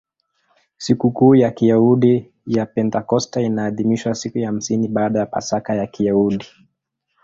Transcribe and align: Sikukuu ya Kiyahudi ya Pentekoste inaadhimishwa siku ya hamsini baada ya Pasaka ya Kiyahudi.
Sikukuu 0.77 1.35
ya 1.35 1.51
Kiyahudi 1.51 2.33
ya 2.47 2.65
Pentekoste 2.65 3.43
inaadhimishwa 3.45 4.15
siku 4.15 4.37
ya 4.37 4.47
hamsini 4.47 4.87
baada 4.87 5.19
ya 5.19 5.25
Pasaka 5.25 5.75
ya 5.75 5.87
Kiyahudi. 5.87 6.45